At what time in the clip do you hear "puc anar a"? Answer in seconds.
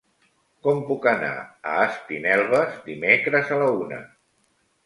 0.87-1.75